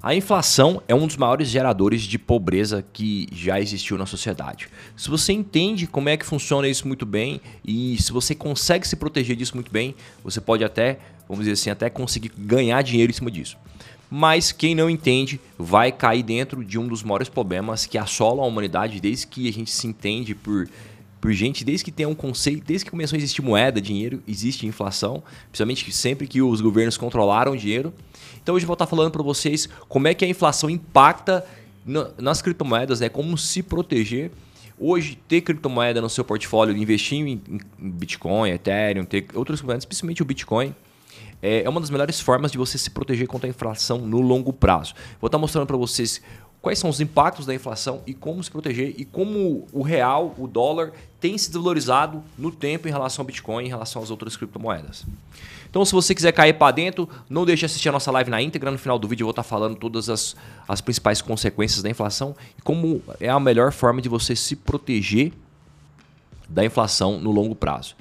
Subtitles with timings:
[0.00, 4.68] A inflação é um dos maiores geradores de pobreza que já existiu na sociedade.
[4.96, 8.94] Se você entende como é que funciona isso muito bem e se você consegue se
[8.94, 13.14] proteger disso muito bem, você pode até, vamos dizer assim, até conseguir ganhar dinheiro em
[13.14, 13.56] cima disso.
[14.08, 18.46] Mas quem não entende vai cair dentro de um dos maiores problemas que assolam a
[18.46, 20.68] humanidade desde que a gente se entende por
[21.20, 24.66] por gente desde que tem um conceito, desde que começou a existir moeda, dinheiro, existe
[24.66, 27.92] inflação, principalmente sempre que os governos controlaram o dinheiro.
[28.42, 31.44] Então hoje eu vou estar falando para vocês como é que a inflação impacta
[32.18, 33.08] nas criptomoedas, né?
[33.08, 34.30] Como se proteger.
[34.80, 37.40] Hoje, ter criptomoeda no seu portfólio, investir em,
[37.78, 40.72] Bitcoin, Ethereum, ter outras moedas, especialmente o Bitcoin,
[41.42, 44.52] é, é uma das melhores formas de você se proteger contra a inflação no longo
[44.52, 44.94] prazo.
[45.20, 46.20] Vou estar mostrando para vocês
[46.60, 50.46] quais são os impactos da inflação e como se proteger e como o real, o
[50.46, 55.04] dólar, tem se desvalorizado no tempo em relação ao Bitcoin, em relação às outras criptomoedas.
[55.70, 58.40] Então, se você quiser cair para dentro, não deixe de assistir a nossa live na
[58.40, 58.70] íntegra.
[58.70, 60.34] No final do vídeo eu vou estar falando todas as,
[60.66, 65.32] as principais consequências da inflação e como é a melhor forma de você se proteger
[66.48, 67.94] da inflação no longo prazo.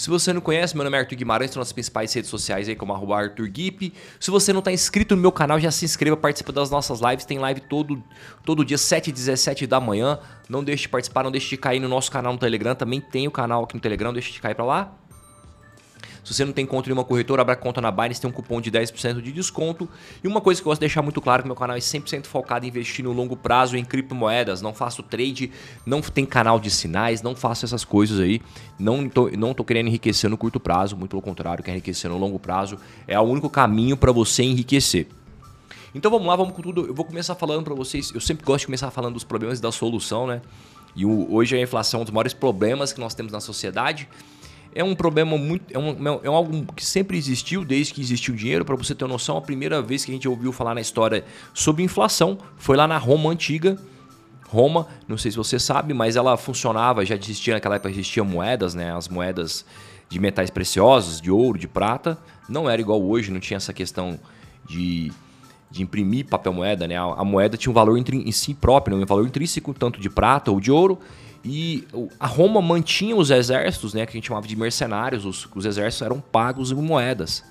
[0.00, 2.74] Se você não conhece, meu nome é Arthur Guimarães, estou nas principais redes sociais aí
[2.74, 3.92] como arroba Arthur Gip.
[4.18, 7.26] Se você não está inscrito no meu canal, já se inscreva, participa das nossas lives.
[7.26, 8.02] Tem live todo,
[8.42, 10.18] todo dia, 7 e 17 da manhã.
[10.48, 12.74] Não deixe de participar, não deixe de cair no nosso canal no Telegram.
[12.74, 14.90] Também tem o canal aqui no Telegram, deixe de cair para lá.
[16.24, 18.60] Se você não tem conta em uma corretora, abra conta na Binance, tem um cupom
[18.60, 19.88] de 10% de desconto.
[20.22, 22.26] E uma coisa que eu gosto de deixar muito claro que meu canal é 100%
[22.26, 24.60] focado em investir no longo prazo em criptomoedas.
[24.60, 25.50] Não faço trade,
[25.86, 28.40] não tem canal de sinais, não faço essas coisas aí.
[28.78, 32.18] Não tô, não tô querendo enriquecer no curto prazo, muito pelo contrário, quero enriquecer no
[32.18, 32.78] longo prazo.
[33.06, 35.06] É o único caminho para você enriquecer.
[35.94, 36.86] Então vamos lá, vamos com tudo.
[36.86, 38.12] Eu vou começar falando para vocês.
[38.14, 40.40] Eu sempre gosto de começar falando dos problemas e da solução, né?
[40.94, 44.08] E hoje a inflação é um dos maiores problemas que nós temos na sociedade
[44.74, 45.72] é um problema muito.
[45.72, 48.64] É, um, é algo que sempre existiu, desde que existiu dinheiro.
[48.64, 51.82] Para você ter noção, a primeira vez que a gente ouviu falar na história sobre
[51.82, 53.76] inflação foi lá na Roma Antiga.
[54.48, 58.74] Roma, não sei se você sabe, mas ela funcionava, já existia naquela época, existiam moedas,
[58.74, 58.94] né?
[58.94, 59.64] As moedas
[60.08, 62.18] de metais preciosos, de ouro, de prata.
[62.48, 64.18] Não era igual hoje, não tinha essa questão
[64.68, 65.12] de,
[65.70, 66.96] de imprimir papel moeda, né?
[66.96, 69.04] A, a moeda tinha um valor em si próprio, né?
[69.04, 70.98] um valor intrínseco, tanto de prata ou de ouro.
[71.44, 71.86] E
[72.18, 76.04] a Roma mantinha os exércitos, né, que a gente chamava de mercenários, os, os exércitos
[76.04, 77.42] eram pagos em moedas.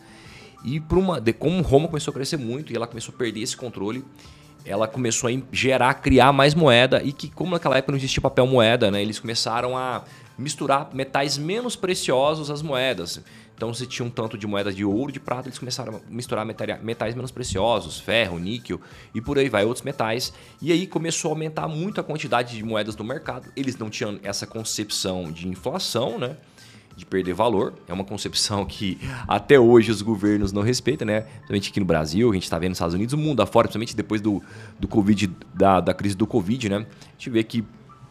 [0.63, 3.41] E por uma, de, como Roma começou a crescer muito e ela começou a perder
[3.41, 4.05] esse controle,
[4.66, 8.45] ela começou a gerar, criar mais moeda e que como naquela época não existia papel
[8.45, 10.03] moeda, né, eles começaram a
[10.38, 13.22] misturar metais menos preciosos às moedas.
[13.59, 16.46] Então, se tinha um tanto de moedas de ouro, de prata, eles começaram a misturar
[16.46, 18.80] metais menos preciosos, ferro, níquel
[19.14, 20.31] e por aí vai, outros metais.
[20.62, 23.52] E aí começou a aumentar muito a quantidade de moedas no mercado.
[23.58, 26.38] Eles não tinham essa concepção de inflação, né?
[26.96, 27.74] De perder valor.
[27.86, 28.97] É uma concepção que
[29.28, 31.24] até hoje os governos não respeitam, né?
[31.24, 33.94] Principalmente aqui no Brasil, a gente está vendo nos Estados Unidos, o mundo afora, principalmente
[33.94, 34.41] depois do,
[34.80, 36.78] do Covid, da, da crise do Covid, né?
[36.78, 37.66] A gente vê que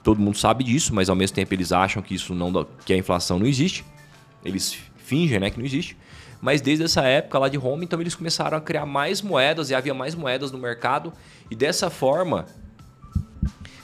[0.04, 2.96] todo mundo sabe disso, mas ao mesmo tempo eles acham que isso não que a
[2.98, 3.82] inflação não existe.
[4.44, 5.96] Eles fingem né, que não existe.
[6.40, 9.74] Mas desde essa época lá de Roma, então eles começaram a criar mais moedas e
[9.74, 11.12] havia mais moedas no mercado.
[11.50, 12.46] E dessa forma,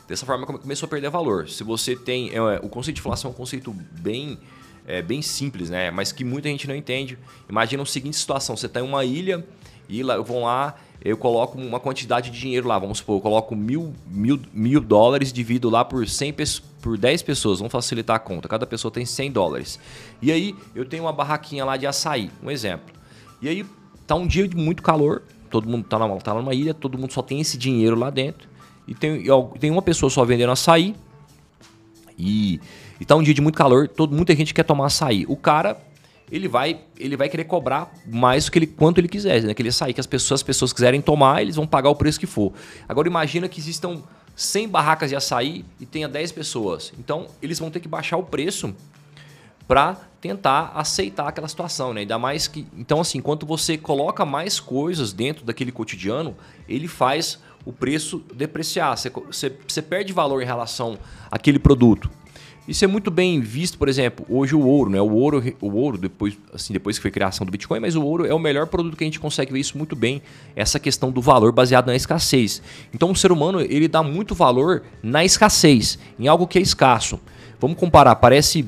[0.06, 1.48] dessa forma começou a perder valor.
[1.48, 2.30] Se você tem.
[2.32, 4.38] É, o conceito de inflação é um conceito bem,
[4.86, 5.90] é, bem simples, né?
[5.90, 7.18] Mas que muita gente não entende.
[7.48, 9.44] Imagina a seguinte situação: você está em uma ilha
[9.88, 10.74] e lá, vão lá
[11.04, 15.30] eu coloco uma quantidade de dinheiro lá, vamos supor, eu coloco mil, mil, mil dólares,
[15.30, 16.34] divido lá por 100
[16.80, 19.78] por 10 pessoas, vamos facilitar a conta, cada pessoa tem 100 dólares.
[20.22, 22.94] E aí eu tenho uma barraquinha lá de açaí, um exemplo.
[23.42, 23.66] E aí
[24.06, 27.12] tá um dia de muito calor, todo mundo tá, na, tá numa ilha, todo mundo
[27.12, 28.48] só tem esse dinheiro lá dentro,
[28.88, 29.24] e tem,
[29.60, 30.96] tem uma pessoa só vendendo açaí,
[32.18, 32.58] e,
[32.98, 35.26] e tá um dia de muito calor, todo, muita gente quer tomar açaí.
[35.28, 35.76] O cara
[36.30, 39.54] ele vai, ele vai querer cobrar mais do que ele, quanto ele quiser, né?
[39.54, 42.18] Que ele sair, que as pessoas, as pessoas quiserem tomar, eles vão pagar o preço
[42.18, 42.52] que for.
[42.88, 44.02] Agora imagina que existam
[44.34, 46.92] 100 barracas de açaí e tenha 10 pessoas.
[46.98, 48.74] Então, eles vão ter que baixar o preço
[49.66, 52.00] para tentar aceitar aquela situação, né?
[52.00, 56.36] Ainda mais que, então assim, enquanto você coloca mais coisas dentro daquele cotidiano,
[56.68, 58.96] ele faz o preço depreciar.
[58.96, 60.98] Você, você, você perde valor em relação
[61.30, 62.10] àquele produto.
[62.66, 64.98] Isso é muito bem visto, por exemplo, hoje o ouro, né?
[64.98, 68.02] O ouro, o ouro depois, assim, depois que foi a criação do Bitcoin, mas o
[68.02, 70.22] ouro é o melhor produto que a gente consegue ver isso muito bem,
[70.56, 72.62] essa questão do valor baseado na escassez.
[72.92, 77.20] Então o ser humano, ele dá muito valor na escassez, em algo que é escasso.
[77.60, 78.66] Vamos comparar, parece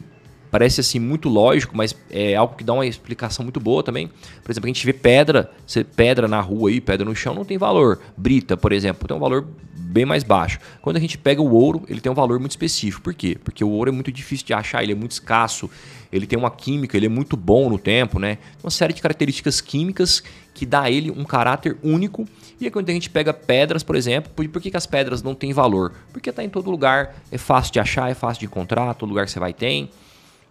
[0.56, 4.08] parece assim muito lógico, mas é algo que dá uma explicação muito boa também.
[4.42, 5.50] Por exemplo, a gente vê pedra,
[5.94, 8.00] pedra na rua aí, pedra no chão não tem valor.
[8.16, 10.58] Brita, por exemplo, tem um valor bem mais baixo.
[10.80, 13.02] Quando a gente pega o ouro, ele tem um valor muito específico.
[13.02, 13.36] Por quê?
[13.44, 15.68] Porque o ouro é muito difícil de achar, ele é muito escasso,
[16.10, 18.38] ele tem uma química, ele é muito bom no tempo, né?
[18.64, 20.22] Uma série de características químicas
[20.54, 22.26] que dá a ele um caráter único.
[22.58, 25.34] E quando a gente pega pedras, por exemplo, por, por que, que as pedras não
[25.34, 25.92] têm valor?
[26.14, 29.26] Porque está em todo lugar, é fácil de achar, é fácil de encontrar, todo lugar
[29.26, 29.90] que você vai tem.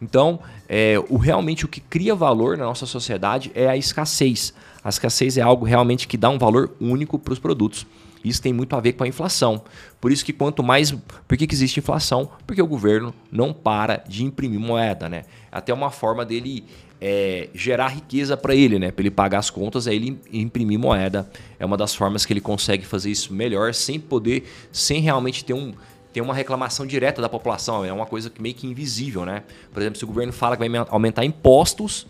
[0.01, 4.53] Então, é, o realmente o que cria valor na nossa sociedade é a escassez.
[4.83, 7.87] A escassez é algo realmente que dá um valor único para os produtos.
[8.23, 9.63] Isso tem muito a ver com a inflação.
[10.01, 10.91] Por isso que quanto mais.
[11.27, 12.29] Por que, que existe inflação?
[12.45, 15.25] Porque o governo não para de imprimir moeda, né?
[15.51, 16.65] Até uma forma dele
[16.99, 18.89] é, gerar riqueza para ele, né?
[18.91, 21.29] Para ele pagar as contas, é ele imprimir moeda.
[21.59, 25.53] É uma das formas que ele consegue fazer isso melhor, sem poder, sem realmente ter
[25.53, 25.73] um
[26.15, 27.83] ter uma reclamação direta da população.
[27.83, 29.43] É uma coisa meio que invisível, né?
[29.71, 32.07] Por exemplo, se o governo fala que vai aumentar impostos,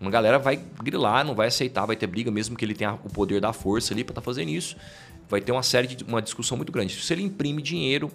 [0.00, 3.10] uma galera vai grilar, não vai aceitar, vai ter briga, mesmo que ele tenha o
[3.10, 4.76] poder da força ali para estar tá fazendo isso
[5.32, 6.94] vai ter uma série de uma discussão muito grande.
[6.94, 8.10] Se ele imprime dinheiro,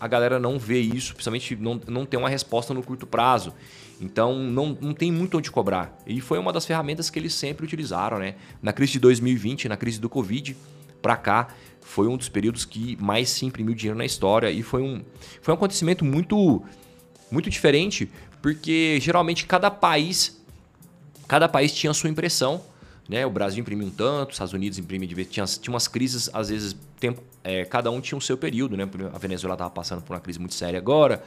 [0.00, 3.52] a galera não vê isso, principalmente não, não tem uma resposta no curto prazo.
[4.00, 5.94] Então não, não tem muito onde cobrar.
[6.06, 8.36] E foi uma das ferramentas que eles sempre utilizaram, né?
[8.62, 10.56] Na crise de 2020, na crise do Covid,
[11.02, 11.48] para cá,
[11.82, 14.50] foi um dos períodos que mais se imprimiu dinheiro na história.
[14.50, 15.02] E foi um,
[15.40, 16.62] foi um acontecimento muito,
[17.30, 20.40] muito diferente, porque geralmente cada país,
[21.28, 22.62] cada país tinha a sua impressão
[23.08, 23.26] né?
[23.26, 25.28] O Brasil imprimiu um tanto, os Estados Unidos imprimiu de vez.
[25.28, 28.76] Tinha, tinha umas crises, às vezes, tempo, é, cada um tinha o seu período.
[28.76, 28.88] Né?
[29.12, 31.22] A Venezuela estava passando por uma crise muito séria agora.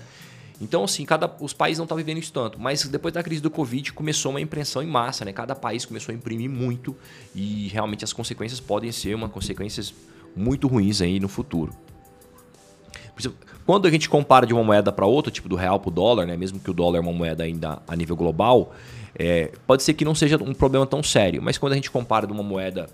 [0.61, 2.59] Então, assim, cada, os países não estavam vivendo isso tanto.
[2.59, 5.25] Mas depois da crise do Covid, começou uma impressão em massa.
[5.25, 5.33] Né?
[5.33, 6.95] Cada país começou a imprimir muito
[7.35, 9.93] e realmente as consequências podem ser uma consequências
[10.35, 11.73] muito ruins aí no futuro.
[13.65, 16.25] Quando a gente compara de uma moeda para outra, tipo do real para o dólar,
[16.25, 16.37] né?
[16.37, 18.73] mesmo que o dólar é uma moeda ainda a nível global,
[19.17, 22.27] é, pode ser que não seja um problema tão sério, mas quando a gente compara
[22.27, 22.87] de uma moeda,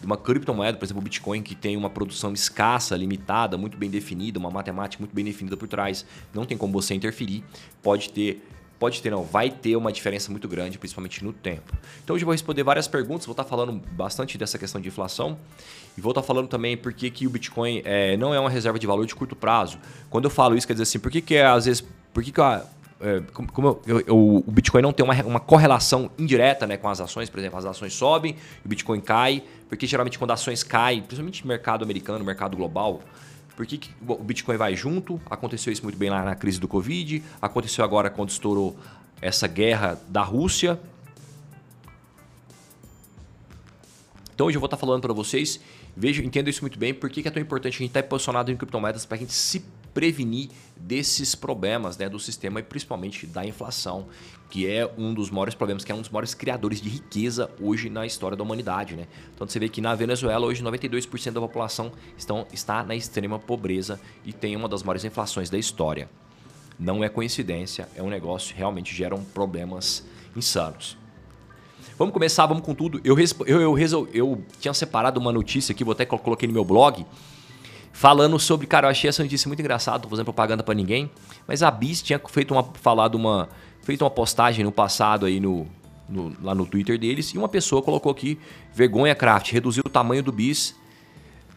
[0.00, 3.88] de uma criptomoeda, por exemplo, o Bitcoin, que tem uma produção escassa, limitada, muito bem
[3.88, 6.04] definida, uma matemática muito bem definida por trás,
[6.34, 7.44] não tem como você interferir,
[7.82, 8.44] pode ter
[8.78, 11.72] pode ter, não, vai ter uma diferença muito grande, principalmente no tempo.
[12.04, 15.36] Então hoje eu vou responder várias perguntas, vou estar falando bastante dessa questão de inflação
[15.98, 18.78] e vou estar falando também por que, que o Bitcoin é, não é uma reserva
[18.78, 19.78] de valor de curto prazo.
[20.08, 21.84] Quando eu falo isso, quer dizer assim, por que, que é, às vezes,
[22.14, 22.64] por que, que a,
[23.00, 27.00] é, como eu, eu, o Bitcoin não tem uma, uma correlação indireta né, com as
[27.00, 31.44] ações, por exemplo, as ações sobem, o Bitcoin cai, porque geralmente quando ações caem, principalmente
[31.44, 33.00] mercado americano, mercado global,
[33.56, 35.20] por que, que o Bitcoin vai junto?
[35.28, 38.76] Aconteceu isso muito bem lá na crise do Covid, aconteceu agora quando estourou
[39.20, 40.78] essa guerra da Rússia.
[44.32, 45.60] Então hoje eu vou estar falando para vocês,
[45.98, 48.56] vejo, entendo isso muito bem, por que, é tão importante a gente estar posicionado em
[48.56, 54.06] criptomoedas para a gente se prevenir desses problemas né, do sistema e principalmente da inflação,
[54.48, 57.90] que é um dos maiores problemas, que é um dos maiores criadores de riqueza hoje
[57.90, 58.94] na história da humanidade.
[58.94, 59.08] Né?
[59.34, 64.00] Então você vê que na Venezuela hoje 92% da população estão, está na extrema pobreza
[64.24, 66.08] e tem uma das maiores inflações da história.
[66.78, 70.06] Não é coincidência, é um negócio que realmente geram problemas
[70.36, 70.97] insanos.
[71.98, 73.00] Vamos começar, vamos com tudo.
[73.02, 76.64] Eu, eu, eu, eu, eu tinha separado uma notícia aqui, vou até coloquei no meu
[76.64, 77.04] blog,
[77.92, 81.10] falando sobre, cara, eu achei essa notícia muito engraçada, tô fazendo propaganda para ninguém,
[81.44, 83.48] mas a Bis tinha feito uma falado uma
[83.82, 85.66] feito uma postagem no passado aí no,
[86.08, 88.38] no, lá no Twitter deles e uma pessoa colocou aqui
[88.72, 90.76] vergonha craft, reduziu o tamanho do bis,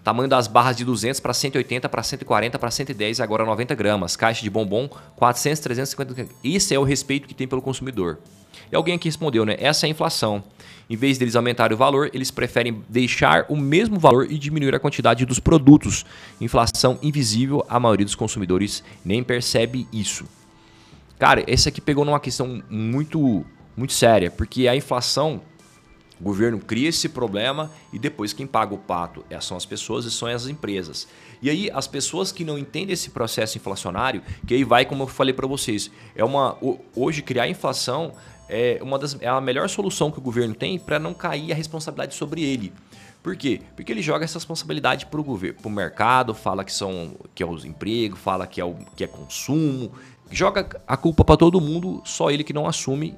[0.03, 4.41] tamanho das barras de 200 para 180 para 140 para 110 agora 90 gramas, caixa
[4.41, 6.33] de bombom 400 350.
[6.43, 8.19] Isso é o respeito que tem pelo consumidor.
[8.71, 9.55] E alguém aqui respondeu, né?
[9.59, 10.43] Essa é a inflação.
[10.89, 14.79] Em vez deles aumentarem o valor, eles preferem deixar o mesmo valor e diminuir a
[14.79, 16.05] quantidade dos produtos.
[16.39, 20.25] Inflação invisível, a maioria dos consumidores nem percebe isso.
[21.17, 23.45] Cara, esse aqui pegou numa questão muito,
[23.77, 25.41] muito séria, porque a inflação,
[26.21, 30.05] o governo cria esse problema e depois quem paga o pato é, são as pessoas
[30.05, 31.07] e são as empresas.
[31.41, 35.07] E aí as pessoas que não entendem esse processo inflacionário, que aí vai como eu
[35.07, 36.55] falei para vocês, é uma
[36.95, 38.13] hoje criar inflação
[38.47, 41.55] é, uma das, é a melhor solução que o governo tem para não cair a
[41.55, 42.71] responsabilidade sobre ele.
[43.23, 43.61] Por quê?
[43.75, 47.41] Porque ele joga essa responsabilidade para o governo, para o mercado, fala que são que
[47.41, 49.91] é os empregos, fala que é o que é consumo,
[50.29, 53.15] joga a culpa para todo mundo, só ele que não assume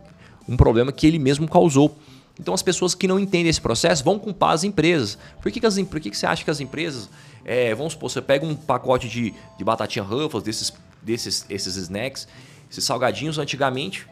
[0.48, 1.98] um problema que ele mesmo causou.
[2.40, 5.18] Então as pessoas que não entendem esse processo vão culpar as empresas.
[5.42, 7.10] Por que, que, as, por que, que você acha que as empresas,
[7.46, 12.28] é, vamos supor, você pega um pacote de, de batatinha Ruffles, desses, desses esses snacks,
[12.70, 14.08] esses salgadinhos antigamente,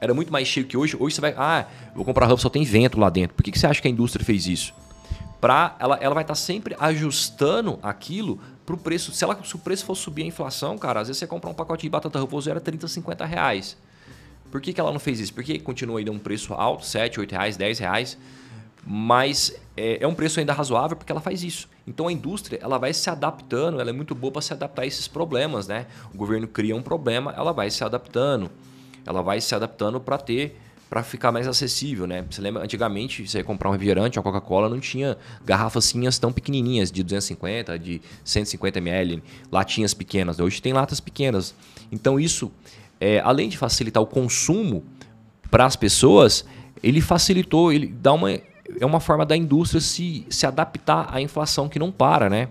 [0.00, 0.96] era muito mais cheio que hoje.
[0.98, 3.34] Hoje você vai, ah, vou comprar roupa, só tem vento lá dentro.
[3.34, 4.74] Por que, que você acha que a indústria fez isso?
[5.40, 9.12] Pra, ela, ela vai estar tá sempre ajustando aquilo para o preço.
[9.12, 11.54] Se, ela, se o preço for subir a inflação, cara, às vezes você comprar um
[11.54, 13.76] pacote de batata Ruffles era 30, 50 reais.
[14.56, 15.34] Por que, que ela não fez isso?
[15.34, 18.16] Porque continua ainda um preço alto, 7, 8 reais, 10 reais,
[18.86, 21.68] mas é, é, um preço ainda razoável porque ela faz isso.
[21.86, 24.86] Então a indústria ela vai se adaptando, ela é muito boa para se adaptar a
[24.86, 25.84] esses problemas, né?
[26.14, 28.50] O governo cria um problema, ela vai se adaptando,
[29.04, 30.58] ela vai se adaptando para ter
[30.88, 32.24] para ficar mais acessível, né?
[32.30, 36.90] Você lembra, antigamente, você ia comprar um refrigerante, uma Coca-Cola, não tinha garrafacinhas tão pequenininhas,
[36.90, 39.22] de 250, de 150 ml,
[39.52, 40.38] latinhas pequenas.
[40.38, 41.54] Hoje tem latas pequenas.
[41.90, 42.52] Então isso,
[43.00, 44.84] é, além de facilitar o consumo
[45.50, 46.44] para as pessoas,
[46.82, 48.30] ele facilitou, ele dá uma
[48.80, 52.48] é uma forma da indústria se, se adaptar à inflação que não para, né?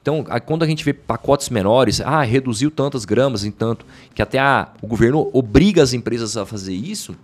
[0.00, 4.38] Então, quando a gente vê pacotes menores, ah, reduziu tantas gramas em tanto, que até
[4.38, 7.16] a, o governo obriga as empresas a fazer isso,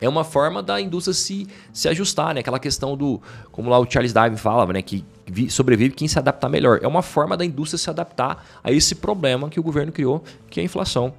[0.00, 2.40] é uma forma da indústria se, se ajustar, né?
[2.40, 3.20] Aquela questão do,
[3.52, 4.82] como lá o Charles Darwin falava, né?
[4.82, 5.04] Que
[5.48, 6.80] sobrevive quem se adaptar melhor.
[6.82, 10.58] É uma forma da indústria se adaptar a esse problema que o governo criou, que
[10.58, 11.14] é a inflação,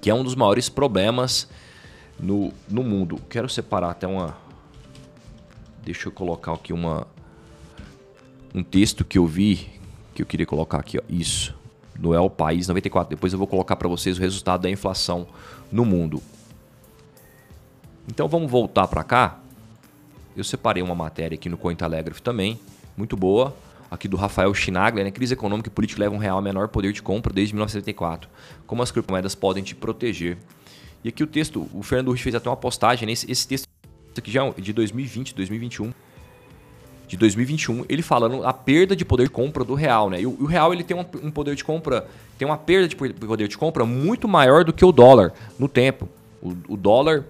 [0.00, 1.48] que é um dos maiores problemas
[2.18, 3.20] no, no mundo.
[3.28, 4.36] Quero separar até uma.
[5.82, 7.06] Deixa eu colocar aqui uma
[8.54, 9.76] um texto que eu vi
[10.14, 11.54] que eu queria colocar aqui, ó, isso.
[11.98, 13.10] No El País 94.
[13.10, 15.26] Depois eu vou colocar para vocês o resultado da inflação
[15.70, 16.22] no mundo.
[18.08, 19.38] Então vamos voltar para cá.
[20.34, 22.58] Eu separei uma matéria aqui no Cointelegraph também,
[22.96, 23.54] muito boa,
[23.90, 25.10] aqui do Rafael Schnagler, né?
[25.10, 28.28] Crise econômica e política leva um real a menor poder de compra desde 1974.
[28.66, 30.38] Como as criptomoedas podem te proteger?
[31.04, 33.68] E aqui o texto, o Fernando Ruiz fez até uma postagem nesse esse texto
[34.16, 35.92] aqui já é de 2020, 2021.
[37.06, 40.20] De 2021, ele falando a perda de poder de compra do real, né?
[40.20, 42.96] E o, o real ele tem um, um poder de compra, tem uma perda de
[42.96, 46.08] poder de compra muito maior do que o dólar no tempo.
[46.42, 47.24] O, o dólar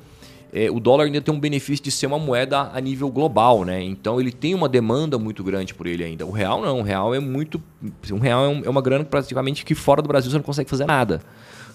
[0.58, 3.82] é, o dólar ainda tem um benefício de ser uma moeda a nível global, né?
[3.82, 6.24] Então ele tem uma demanda muito grande por ele ainda.
[6.24, 7.62] O real não, o real é muito.
[8.10, 10.70] Um real é, um, é uma grana praticamente que fora do Brasil você não consegue
[10.70, 11.20] fazer nada.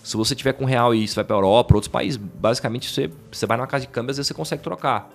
[0.04, 3.12] Se você tiver com real e você vai para Europa, para outros países, basicamente você,
[3.32, 5.12] você vai na casa de câmbio às vezes você consegue trocar.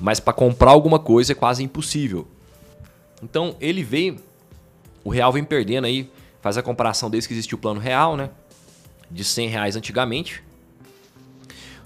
[0.00, 2.26] Mas para comprar alguma coisa é quase impossível.
[3.22, 4.16] Então ele veio,
[5.04, 6.10] o real vem perdendo aí,
[6.42, 8.30] faz a comparação desde que existiu o plano real, né?
[9.08, 10.42] De 100 reais antigamente,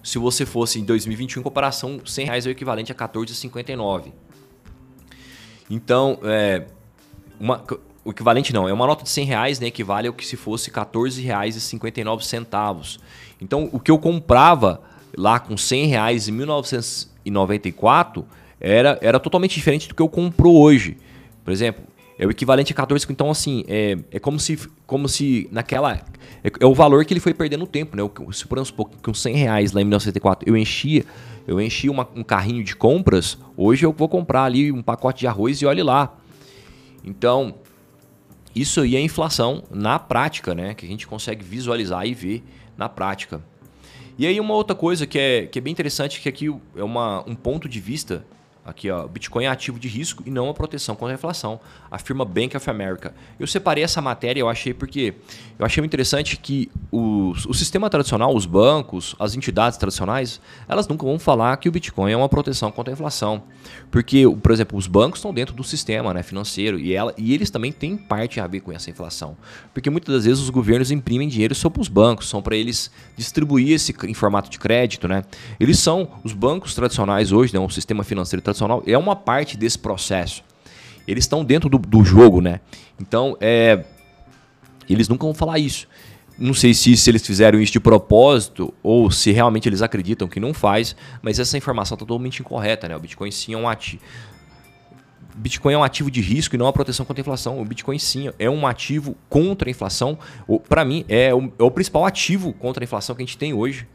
[0.09, 4.11] se você fosse em 2021, em comparação, 100 reais é o equivalente a 14,59.
[5.69, 6.65] Então, é,
[7.39, 7.63] uma,
[8.03, 10.71] o equivalente não, é uma nota de 100 reais, né, equivale ao que se fosse
[10.71, 12.99] 14 reais e 59 centavos.
[13.39, 14.81] Então, o que eu comprava
[15.15, 18.27] lá com 100 reais em 1994
[18.59, 20.97] era, era totalmente diferente do que eu compro hoje.
[21.45, 21.85] Por exemplo,
[22.19, 23.07] é o equivalente a 14.
[23.09, 25.95] Então, assim, é, é como, se, como se naquela.
[26.43, 28.03] É, é o valor que ele foi perdendo o tempo, né?
[28.33, 31.05] Se por exemplo, com 100 reais lá em 1974 eu enchia,
[31.47, 35.27] eu enchia uma, um carrinho de compras, hoje eu vou comprar ali um pacote de
[35.29, 36.17] arroz e olhe lá.
[37.05, 37.55] Então,
[38.55, 40.75] isso aí é inflação na prática, né?
[40.75, 42.43] Que a gente consegue visualizar e ver
[42.77, 43.41] na prática.
[44.19, 47.23] E aí uma outra coisa que é, que é bem interessante, que aqui é uma,
[47.29, 48.27] um ponto de vista
[48.69, 51.59] Aqui, ó, Bitcoin é ativo de risco e não a proteção contra a inflação,
[51.91, 53.15] afirma Bank of America.
[53.41, 55.15] Eu separei essa matéria, eu achei porque
[55.59, 61.19] eu achei interessante que o, sistema tradicional, os bancos, as entidades tradicionais, elas nunca vão
[61.19, 63.43] falar que o Bitcoin é uma proteção contra a inflação.
[63.91, 67.49] Porque, por exemplo, os bancos estão dentro do sistema né, financeiro e, ela, e eles
[67.49, 69.35] também têm parte a ver com essa inflação.
[69.73, 73.73] Porque muitas das vezes os governos imprimem dinheiro sobre os bancos, são para eles distribuir
[73.73, 75.09] esse em formato de crédito.
[75.09, 75.25] Né?
[75.59, 79.79] Eles são, os bancos tradicionais hoje, né, o sistema financeiro tradicional, é uma parte desse
[79.79, 80.43] processo.
[81.07, 82.61] Eles estão dentro do, do, jogo, né?
[83.01, 83.85] Então, é,
[84.89, 85.89] eles nunca vão falar isso.
[86.39, 90.39] Não sei se, se eles fizeram isso de propósito ou se realmente eles acreditam que
[90.39, 92.97] não faz, mas essa informação está totalmente incorreta, né?
[92.97, 94.03] O Bitcoin sim é um ativo.
[95.35, 97.61] Bitcoin é um ativo de risco e não a proteção contra a inflação.
[97.61, 100.19] O Bitcoin sim é um ativo contra a inflação.
[100.69, 103.55] Para mim, é o, é o principal ativo contra a inflação que a gente tem
[103.55, 103.87] hoje.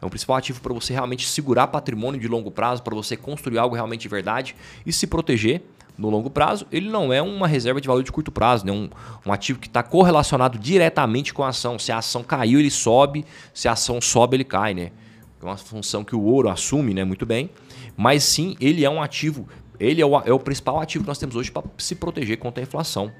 [0.00, 3.58] É um principal ativo para você realmente segurar patrimônio de longo prazo, para você construir
[3.58, 5.62] algo realmente de verdade e se proteger
[5.96, 6.66] no longo prazo.
[6.70, 8.72] Ele não é uma reserva de valor de curto prazo, né?
[8.72, 8.88] um,
[9.24, 11.78] um ativo que está correlacionado diretamente com a ação.
[11.78, 13.24] Se a ação caiu, ele sobe,
[13.54, 14.74] se a ação sobe, ele cai.
[14.74, 14.92] Né?
[15.40, 17.04] É uma função que o ouro assume né?
[17.04, 17.50] muito bem.
[17.96, 19.48] Mas sim, ele é um ativo,
[19.80, 22.62] ele é o, é o principal ativo que nós temos hoje para se proteger contra
[22.62, 23.10] a inflação.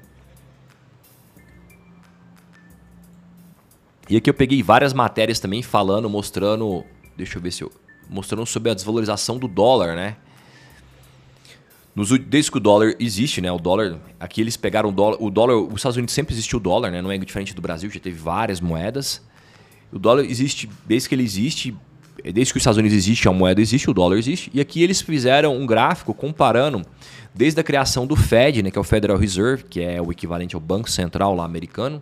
[4.09, 6.83] E aqui eu peguei várias matérias também falando, mostrando.
[7.15, 7.71] Deixa eu ver se eu.
[8.09, 10.15] Mostrando sobre a desvalorização do dólar, né?
[11.93, 13.51] Nos, desde que o dólar existe, né?
[13.51, 13.99] O dólar.
[14.19, 15.17] Aqui eles pegaram o dólar.
[15.19, 15.55] O dólar.
[15.55, 17.01] Os Estados Unidos sempre existiu o dólar, né?
[17.01, 19.21] Não é diferente do Brasil, já teve várias moedas.
[19.91, 21.75] O dólar existe desde que ele existe.
[22.23, 24.49] Desde que os Estados Unidos existe, a moeda existe, o dólar existe.
[24.53, 26.81] E aqui eles fizeram um gráfico comparando
[27.33, 30.55] desde a criação do Fed, né, que é o Federal Reserve, que é o equivalente
[30.55, 32.01] ao Banco Central lá americano,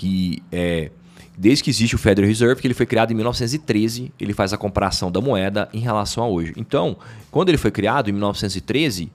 [0.00, 0.90] que é
[1.36, 4.56] desde que existe o Federal Reserve, que ele foi criado em 1913, ele faz a
[4.56, 6.54] comparação da moeda em relação a hoje.
[6.56, 6.96] Então,
[7.30, 9.12] quando ele foi criado em 1913,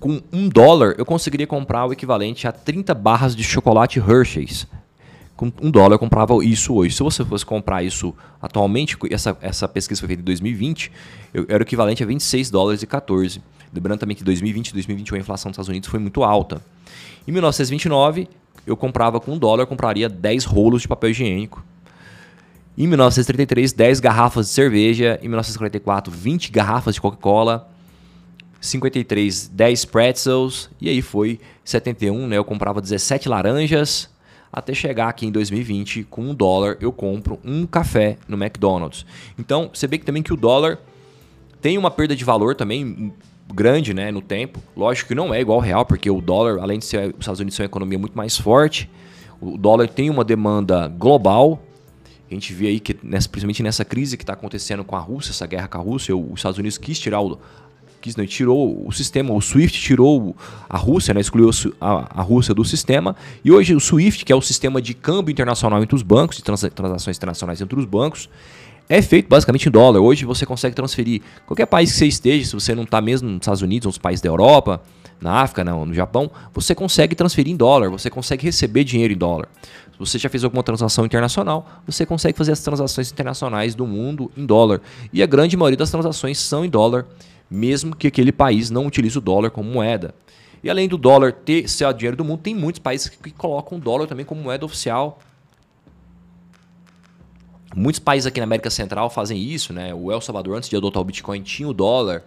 [0.00, 4.66] com um dólar eu conseguiria comprar o equivalente a 30 barras de chocolate Hershey's.
[5.36, 6.96] Com um dólar eu comprava isso hoje.
[6.96, 10.90] Se você fosse comprar isso atualmente, essa, essa pesquisa foi feita em 2020,
[11.32, 13.40] eu, era o equivalente a 26 dólares e 14.
[13.72, 16.60] Lembrando também que 2020 e 2021 a inflação dos Estados Unidos foi muito alta.
[17.26, 18.28] Em 1929,
[18.66, 21.64] eu comprava com um dólar, compraria 10 rolos de papel higiênico.
[22.76, 25.18] Em 1933, 10 garrafas de cerveja.
[25.22, 27.68] Em 1944, 20 garrafas de Coca-Cola.
[28.60, 30.70] 53, 10 pretzels.
[30.80, 32.38] E aí foi 71, né?
[32.38, 34.08] Eu comprava 17 laranjas.
[34.52, 39.06] Até chegar aqui em 2020, com um dólar, eu compro um café no McDonald's.
[39.38, 40.78] Então, você vê que também que o dólar
[41.60, 43.14] tem uma perda de valor também
[43.52, 44.58] grande né, no tempo.
[44.76, 47.40] Lógico que não é igual ao real, porque o dólar, além de ser os Estados
[47.40, 48.88] Unidos ser uma economia muito mais forte,
[49.40, 51.60] o dólar tem uma demanda global.
[52.30, 55.32] A gente vê aí que, nessa, principalmente nessa crise que está acontecendo com a Rússia,
[55.32, 57.38] essa guerra com a Rússia, os Estados Unidos quis tirar o.
[58.00, 60.34] Quis, não, tirou o sistema, o SWIFT tirou
[60.68, 63.14] a Rússia, né, excluiu a, a Rússia do sistema.
[63.44, 66.42] E hoje o SWIFT, que é o sistema de câmbio internacional entre os bancos, de
[66.42, 68.28] trans, transações internacionais entre os bancos,
[68.88, 70.00] é feito basicamente em dólar.
[70.00, 73.38] Hoje você consegue transferir qualquer país que você esteja, se você não está mesmo nos
[73.38, 74.82] Estados Unidos, nos países da Europa,
[75.20, 79.16] na África, não, no Japão, você consegue transferir em dólar, você consegue receber dinheiro em
[79.16, 79.48] dólar.
[79.92, 84.30] Se você já fez alguma transação internacional, você consegue fazer as transações internacionais do mundo
[84.36, 84.80] em dólar.
[85.12, 87.06] E a grande maioria das transações são em dólar,
[87.48, 90.14] mesmo que aquele país não utilize o dólar como moeda.
[90.64, 93.78] E além do dólar ter ser o dinheiro do mundo, tem muitos países que colocam
[93.78, 95.20] o dólar também como moeda oficial
[97.74, 99.94] Muitos países aqui na América Central fazem isso, né?
[99.94, 102.22] O El Salvador, antes de adotar o Bitcoin, tinha o dólar.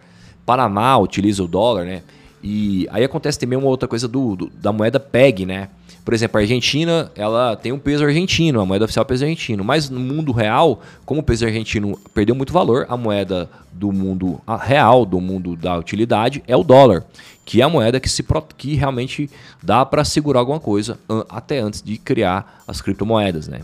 [0.46, 2.02] Panamá utiliza o dólar, né?
[2.44, 5.70] E aí acontece também uma outra coisa do, do, da moeda PEG, né?
[6.04, 9.24] Por exemplo, a Argentina, ela tem um peso argentino, a moeda oficial é o peso
[9.24, 9.64] argentino.
[9.64, 14.40] Mas no mundo real, como o peso argentino perdeu muito valor, a moeda do mundo
[14.62, 17.04] real, do mundo da utilidade, é o dólar,
[17.44, 18.24] que é a moeda que, se,
[18.56, 19.28] que realmente
[19.64, 23.62] dá para segurar alguma coisa até antes de criar as criptomoedas, né?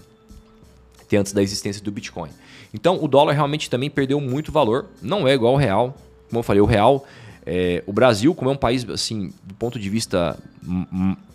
[1.18, 2.30] Antes da existência do Bitcoin.
[2.74, 5.98] Então o dólar realmente também perdeu muito valor, não é igual ao real.
[6.30, 7.06] Como eu falei, o real,
[7.46, 10.38] é, o Brasil, como é um país, assim, do ponto de vista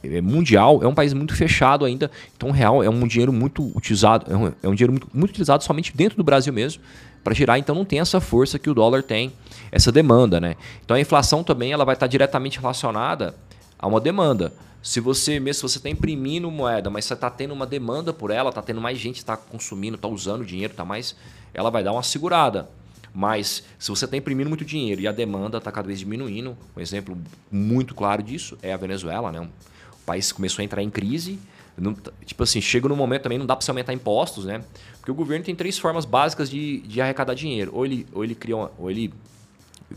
[0.03, 2.11] é, mundial, é um país muito fechado ainda.
[2.37, 5.31] Então o real é um dinheiro muito utilizado, é um, é um dinheiro muito, muito
[5.31, 6.83] utilizado somente dentro do Brasil mesmo
[7.23, 9.33] para girar, então não tem essa força que o dólar tem,
[9.73, 10.55] essa demanda, né?
[10.85, 13.35] Então a inflação também ela vai estar diretamente relacionada
[13.77, 14.53] a uma demanda.
[14.87, 18.31] Se você, mesmo se você está imprimindo moeda, mas você está tendo uma demanda por
[18.31, 21.17] ela, está tendo mais gente está consumindo, está usando dinheiro, tá mais,
[21.53, 22.71] ela vai dar uma segurada.
[23.13, 26.81] Mas se você está imprimindo muito dinheiro e a demanda está cada vez diminuindo, um
[26.81, 27.19] exemplo
[27.51, 29.41] muito claro disso é a Venezuela, né?
[29.41, 31.41] O país começou a entrar em crise.
[31.77, 31.93] Não,
[32.25, 34.63] tipo assim, chega no momento também, não dá para você aumentar impostos, né?
[34.99, 37.73] Porque o governo tem três formas básicas de, de arrecadar dinheiro.
[37.75, 39.13] Ou ele, ou ele cria uma, ou ele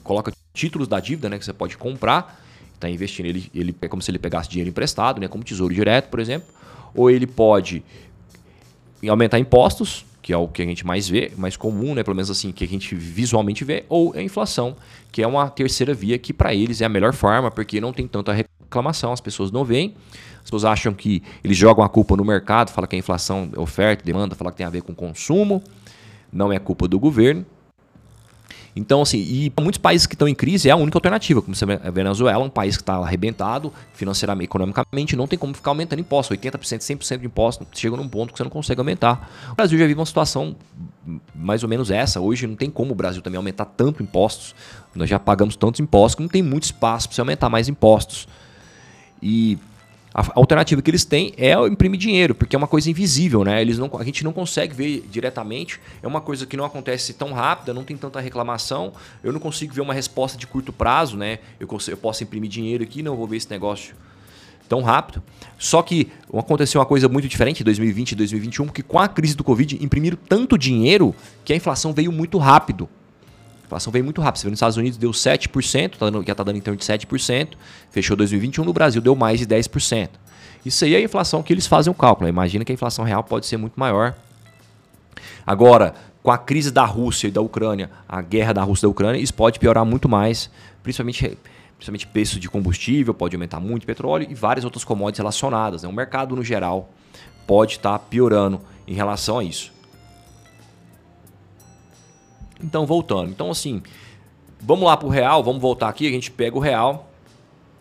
[0.03, 1.37] coloca títulos da dívida, né?
[1.37, 2.48] Que você pode comprar
[2.79, 6.09] está investindo, ele, ele é como se ele pegasse dinheiro emprestado, né, como tesouro direto,
[6.09, 6.47] por exemplo,
[6.95, 7.83] ou ele pode
[9.07, 12.29] aumentar impostos, que é o que a gente mais vê, mais comum, né, pelo menos
[12.29, 14.75] assim, que a gente visualmente vê, ou a inflação,
[15.11, 18.07] que é uma terceira via que para eles é a melhor forma, porque não tem
[18.07, 19.95] tanta reclamação, as pessoas não veem,
[20.37, 23.59] as pessoas acham que eles jogam a culpa no mercado, fala que a inflação é
[23.59, 25.63] oferta, demanda, fala que tem a ver com consumo,
[26.31, 27.45] não é culpa do governo,
[28.79, 31.53] então, assim, e para muitos países que estão em crise é a única alternativa, como
[31.53, 35.71] você vê, a Venezuela, um país que está arrebentado financeiramente, economicamente, não tem como ficar
[35.71, 39.29] aumentando impostos, 80%, 100% de impostos, chega num ponto que você não consegue aumentar.
[39.51, 40.55] O Brasil já vive uma situação
[41.35, 44.55] mais ou menos essa, hoje não tem como o Brasil também aumentar tanto impostos,
[44.95, 48.27] nós já pagamos tantos impostos que não tem muito espaço para você aumentar mais impostos.
[49.21, 49.57] E
[50.13, 53.61] a alternativa que eles têm é imprimir dinheiro, porque é uma coisa invisível, né?
[53.61, 57.31] Eles não, a gente não consegue ver diretamente, é uma coisa que não acontece tão
[57.31, 58.91] rápida, não tem tanta reclamação,
[59.23, 61.39] eu não consigo ver uma resposta de curto prazo, né?
[61.59, 63.95] Eu, eu posso imprimir dinheiro aqui, não vou ver esse negócio
[64.67, 65.21] tão rápido.
[65.57, 69.35] Só que aconteceu uma coisa muito diferente em 2020 e 2021, porque com a crise
[69.35, 72.89] do Covid imprimiram tanto dinheiro que a inflação veio muito rápido
[73.69, 74.41] inflação veio muito rápido.
[74.41, 76.85] Você vê nos Estados Unidos deu 7%, tá dando, já está dando em torno de
[76.85, 77.49] 7%,
[77.91, 80.09] fechou 2021, no Brasil deu mais de 10%.
[80.65, 82.27] Isso aí é a inflação que eles fazem o cálculo.
[82.27, 84.15] Imagina que a inflação real pode ser muito maior.
[85.45, 88.91] Agora, com a crise da Rússia e da Ucrânia, a guerra da Rússia e da
[88.91, 90.49] Ucrânia, isso pode piorar muito mais,
[90.83, 91.37] principalmente,
[91.77, 95.83] principalmente preço de combustível, pode aumentar muito petróleo e várias outras commodities relacionadas.
[95.83, 95.89] Né?
[95.89, 96.89] O mercado, no geral,
[97.47, 99.71] pode estar tá piorando em relação a isso.
[102.61, 103.29] Então, voltando.
[103.29, 103.81] Então, assim,
[104.59, 107.09] vamos lá para o real, vamos voltar aqui, a gente pega o real.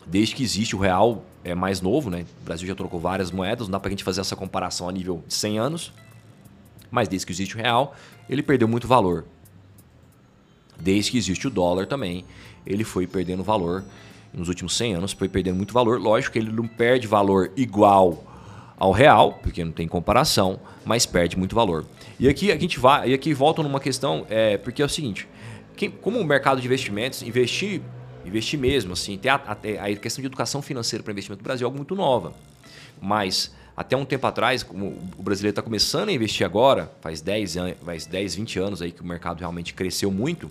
[0.07, 2.25] Desde que existe o real, é mais novo, né?
[2.41, 4.93] O Brasil já trocou várias moedas, não dá para a gente fazer essa comparação a
[4.93, 5.93] nível de 100 anos.
[6.91, 7.95] Mas desde que existe o real,
[8.29, 9.25] ele perdeu muito valor.
[10.81, 12.25] Desde que existe o dólar também,
[12.65, 13.85] ele foi perdendo valor.
[14.33, 16.01] Nos últimos 100 anos foi perdendo muito valor.
[16.01, 18.25] Lógico que ele não perde valor igual
[18.79, 21.85] ao real, porque não tem comparação, mas perde muito valor.
[22.19, 25.29] E aqui a gente vai, e aqui volta numa questão, é, porque é o seguinte,
[25.77, 27.81] quem, como o mercado de investimentos, investir,
[28.25, 31.65] investir mesmo, assim, ter a, a, a questão de educação financeira para investimento no Brasil
[31.65, 32.35] é algo muito nova.
[33.01, 37.55] Mas até um tempo atrás, como o brasileiro está começando a investir agora, faz 10,
[37.85, 40.51] faz 10, 20 anos aí que o mercado realmente cresceu muito,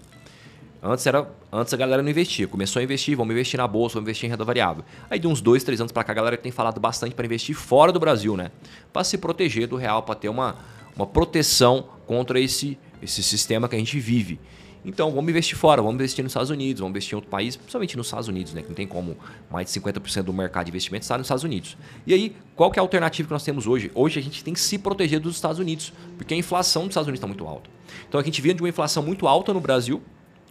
[0.81, 2.47] Antes, era, antes a galera não investia.
[2.47, 4.85] Começou a investir, vamos investir na bolsa, vamos investir em renda variável.
[5.09, 7.55] Aí de uns dois, três anos para cá, a galera tem falado bastante para investir
[7.55, 8.51] fora do Brasil, né?
[8.93, 10.55] Para se proteger do real, para ter uma,
[10.97, 14.39] uma proteção contra esse, esse sistema que a gente vive.
[14.83, 17.97] Então, vamos investir fora, vamos investir nos Estados Unidos, vamos investir em outro país, principalmente
[17.97, 18.61] nos Estados Unidos, né?
[18.61, 19.17] Que não tem como
[19.51, 21.77] mais de 50% do mercado de investimento estar nos Estados Unidos.
[22.05, 23.91] E aí, qual que é a alternativa que nós temos hoje?
[23.93, 27.07] Hoje a gente tem que se proteger dos Estados Unidos, porque a inflação dos Estados
[27.07, 27.69] Unidos está muito alta.
[28.07, 30.01] Então, a gente vinha de uma inflação muito alta no Brasil,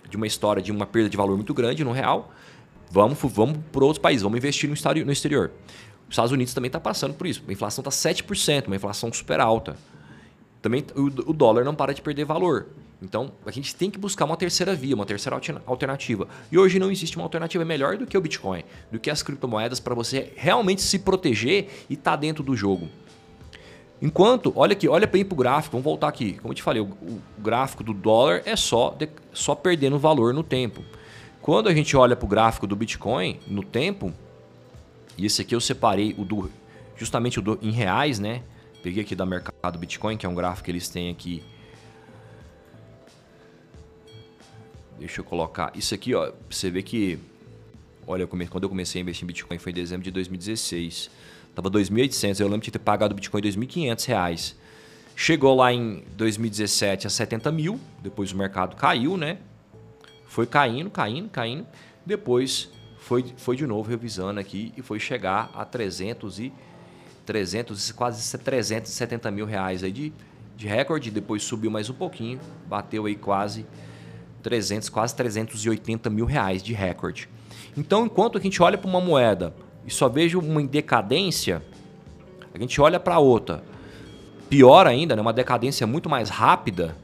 [0.08, 2.30] de uma história de uma perda de valor muito grande no real,
[2.90, 5.50] vamos, vamos para outros países, vamos investir no exterior.
[6.08, 7.42] Os Estados Unidos também está passando por isso.
[7.48, 9.76] A inflação está 7%, uma inflação super alta.
[10.66, 12.66] Também o, dólar não para de perder valor.
[13.00, 16.26] Então, a gente tem que buscar uma terceira via, uma terceira alternativa.
[16.50, 19.78] E hoje não existe uma alternativa melhor do que o Bitcoin, do que as criptomoedas
[19.78, 22.88] para você realmente se proteger e estar tá dentro do jogo.
[24.02, 26.32] Enquanto, olha aqui, olha bem para o gráfico, vamos voltar aqui.
[26.32, 30.34] Como eu te falei, o, o gráfico do dólar é só, de, só perdendo valor
[30.34, 30.82] no tempo.
[31.40, 34.12] Quando a gente olha para o gráfico do Bitcoin no tempo,
[35.16, 36.50] e esse aqui eu separei o do,
[36.96, 38.42] justamente o do, em reais, né?
[38.86, 41.42] Peguei aqui da mercado Bitcoin, que é um gráfico que eles têm aqui.
[44.96, 45.72] Deixa eu colocar.
[45.74, 47.18] Isso aqui, ó, você vê que.
[48.06, 51.10] Olha, quando eu comecei a investir em Bitcoin foi em dezembro de 2016.
[51.52, 52.38] Tava 2.800.
[52.38, 54.56] Eu lembro de ter pagado o Bitcoin 2.500 reais.
[55.16, 57.80] Chegou lá em 2017 a 70 mil.
[58.00, 59.38] Depois o mercado caiu, né?
[60.28, 61.66] Foi caindo, caindo, caindo.
[62.06, 66.52] Depois foi, foi de novo revisando aqui e foi chegar a 300 e
[67.26, 70.12] 300, quase 370 mil reais aí de,
[70.56, 71.10] de recorde.
[71.10, 73.66] Depois subiu mais um pouquinho, bateu aí quase
[74.42, 77.28] 300, quase 380 mil reais de recorde.
[77.76, 79.52] Então, enquanto a gente olha para uma moeda
[79.84, 81.62] e só vejo uma decadência,
[82.54, 83.62] a gente olha para outra.
[84.48, 86.96] Pior ainda, né, uma decadência muito mais rápida.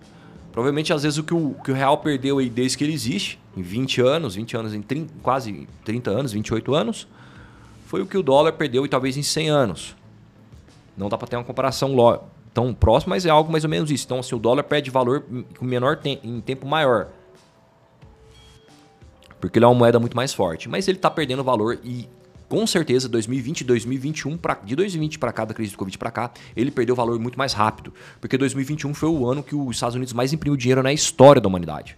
[0.53, 3.41] Provavelmente, às vezes, o que o, que o real perdeu aí desde que ele existe,
[3.57, 7.09] em 20 anos, 20 anos, em 30, quase 30 anos, 28 anos,
[7.87, 9.97] foi o que o dólar perdeu e talvez em 100 anos.
[10.97, 11.95] Não dá para ter uma comparação
[12.53, 14.05] tão próxima, mas é algo mais ou menos isso.
[14.05, 17.09] Então, assim, o dólar perde valor em menor te em tempo maior.
[19.41, 20.69] Porque ele é uma moeda muito mais forte.
[20.69, 22.09] Mas ele está perdendo valor e
[22.53, 26.11] com certeza 2020 e 2021, pra, de 2020 para cá, da crise do Covid para
[26.11, 27.95] cá, ele perdeu valor muito mais rápido.
[28.21, 31.49] Porque 2021 foi o ano que os Estados Unidos mais imprimiu dinheiro na história da
[31.49, 31.97] humanidade.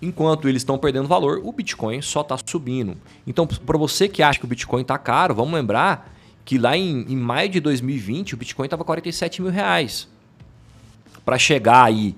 [0.00, 2.96] Enquanto eles estão perdendo valor, o Bitcoin só está subindo.
[3.26, 6.13] Então, para você que acha que o Bitcoin está caro, vamos lembrar
[6.44, 10.08] que lá em, em maio de 2020 o Bitcoin estava 47 mil reais.
[11.24, 12.14] Para chegar aí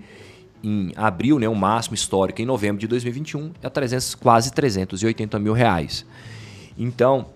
[0.63, 5.53] em abril, né, um máximo histórico em novembro de 2021, é 300, quase 380 mil
[5.53, 6.05] reais.
[6.77, 7.27] Então,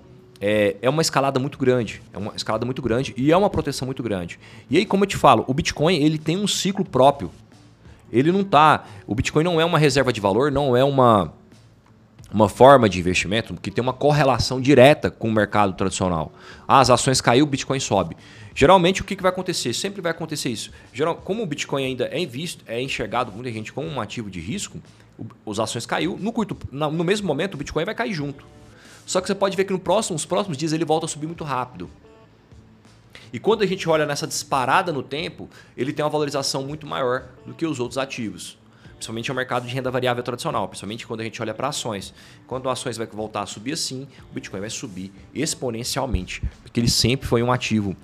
[0.40, 3.86] é, é uma escalada muito grande, é uma escalada muito grande e é uma proteção
[3.86, 4.40] muito grande.
[4.68, 7.30] E aí, como eu te falo, o Bitcoin ele tem um ciclo próprio.
[8.12, 11.32] Ele não tá, o Bitcoin não é uma reserva de valor, não é uma
[12.32, 16.32] uma forma de investimento que tem uma correlação direta com o mercado tradicional.
[16.66, 18.16] Ah, as ações caiu, o Bitcoin sobe.
[18.54, 19.72] Geralmente o que, vai acontecer?
[19.72, 20.70] Sempre vai acontecer isso.
[20.92, 24.40] Geral, como o Bitcoin ainda é visto, é enxergado muita gente como um ativo de
[24.40, 24.80] risco,
[25.46, 28.44] as ações caiu, no curto, no mesmo momento o Bitcoin vai cair junto.
[29.04, 31.26] Só que você pode ver que no próximo, nos próximos dias ele volta a subir
[31.26, 31.90] muito rápido.
[33.32, 37.26] E quando a gente olha nessa disparada no tempo, ele tem uma valorização muito maior
[37.46, 38.59] do que os outros ativos
[39.00, 42.12] principalmente o mercado de renda variável tradicional, principalmente quando a gente olha para ações.
[42.46, 47.26] Quando ações vai voltar a subir assim, o Bitcoin vai subir exponencialmente, porque ele sempre
[47.26, 47.96] foi um ativo.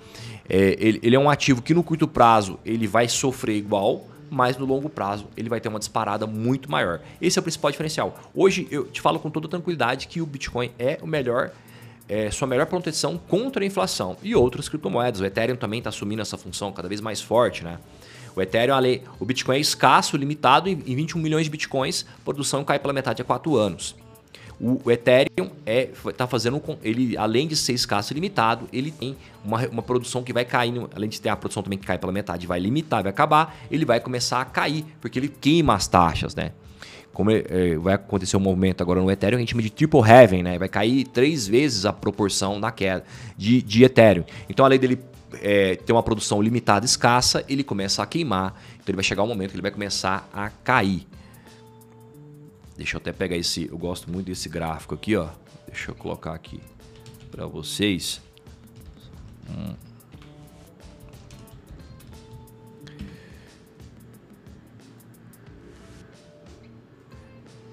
[0.49, 4.57] É, ele, ele é um ativo que no curto prazo ele vai sofrer igual, mas
[4.57, 6.99] no longo prazo ele vai ter uma disparada muito maior.
[7.21, 8.19] Esse é o principal diferencial.
[8.33, 11.51] Hoje eu te falo com toda tranquilidade que o Bitcoin é o melhor,
[12.09, 15.21] é, sua melhor proteção contra a inflação e outras criptomoedas.
[15.21, 17.77] O Ethereum também está assumindo essa função cada vez mais forte, né?
[18.37, 18.75] O Ethereum,
[19.19, 23.25] o Bitcoin é escasso, limitado em 21 milhões de Bitcoins, produção cai pela metade há
[23.25, 23.95] 4 anos.
[24.61, 29.67] O, Ethereum é, tá fazendo, ele além de ser escasso e limitado, ele tem uma,
[29.67, 32.45] uma produção que vai cair, além de ter a produção também que cai pela metade,
[32.45, 36.51] vai limitar, vai acabar, ele vai começar a cair, porque ele queima as taxas, né?
[37.13, 40.01] como é, é, vai acontecer um movimento agora no Ethereum, a gente chama de triple
[40.07, 40.59] heaven, né?
[40.59, 43.03] Vai cair três vezes a proporção da queda
[43.35, 44.23] de, de Ethereum.
[44.47, 44.99] Então, além dele
[45.41, 48.55] é, ter uma produção limitada, escassa, ele começa a queimar.
[48.75, 51.07] Então, ele vai chegar um momento que ele vai começar a cair.
[52.75, 53.67] Deixa eu até pegar esse.
[53.67, 55.29] Eu gosto muito desse gráfico aqui, ó.
[55.65, 56.59] Deixa eu colocar aqui
[57.31, 58.21] para vocês.
[59.49, 59.75] Hum.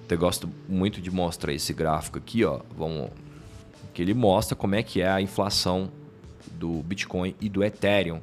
[0.09, 2.61] Eu gosto muito de mostrar esse gráfico aqui, ó.
[2.77, 3.11] Vamos,
[3.93, 5.91] que ele mostra como é que é a inflação
[6.55, 8.21] do Bitcoin e do Ethereum.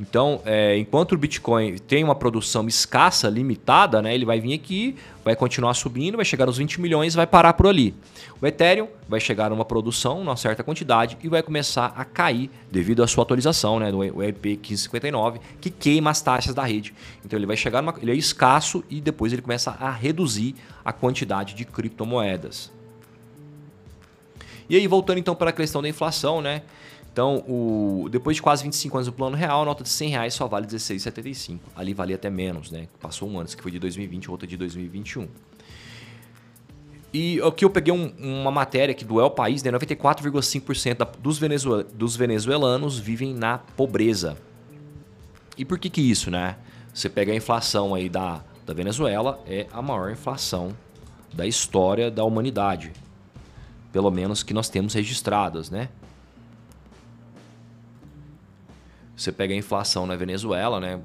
[0.00, 4.96] Então, é, enquanto o Bitcoin tem uma produção escassa, limitada, né, ele vai vir aqui,
[5.22, 7.94] vai continuar subindo, vai chegar nos 20 milhões vai parar por ali.
[8.40, 12.50] O Ethereum vai chegar a uma produção, uma certa quantidade, e vai começar a cair
[12.72, 16.94] devido à sua atualização né, do EP 1559, que queima as taxas da rede.
[17.22, 20.94] Então ele vai chegar, numa, ele é escasso e depois ele começa a reduzir a
[20.94, 22.72] quantidade de criptomoedas.
[24.66, 26.62] E aí, voltando então para a questão da inflação, né?
[27.12, 30.34] Então, o, depois de quase 25 anos do plano real, a nota de 100 reais
[30.34, 31.58] só vale 16,75.
[31.74, 32.86] Ali valia até menos, né?
[33.00, 35.26] Passou um ano, esse que foi de 2020, outra de 2021.
[37.12, 39.72] E aqui eu peguei um, uma matéria aqui do El País, né?
[39.72, 44.36] 94,5% dos, venezuel, dos venezuelanos vivem na pobreza.
[45.58, 46.56] E por que que isso, né?
[46.94, 50.76] Você pega a inflação aí da, da Venezuela, é a maior inflação
[51.34, 52.92] da história da humanidade.
[53.92, 55.88] Pelo menos que nós temos registradas, né?
[59.20, 60.98] Você pega a inflação na Venezuela, né?